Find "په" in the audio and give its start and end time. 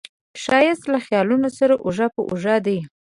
2.15-2.21